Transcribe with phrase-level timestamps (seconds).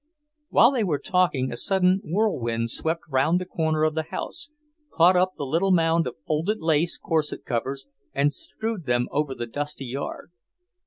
[0.49, 4.49] While they were talking a sudden whirlwind swept round the corner of the house,
[4.91, 9.45] caught up the little mound of folded lace corset covers and strewed them over the
[9.45, 10.31] dusty yard.